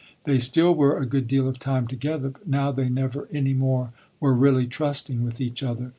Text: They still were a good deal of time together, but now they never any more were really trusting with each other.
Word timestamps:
They 0.23 0.39
still 0.39 0.73
were 0.73 0.97
a 0.97 1.05
good 1.05 1.27
deal 1.27 1.47
of 1.47 1.59
time 1.59 1.85
together, 1.87 2.29
but 2.29 2.47
now 2.47 2.71
they 2.71 2.89
never 2.89 3.27
any 3.31 3.53
more 3.53 3.91
were 4.19 4.33
really 4.33 4.65
trusting 4.65 5.23
with 5.23 5.39
each 5.39 5.61
other. 5.61 5.89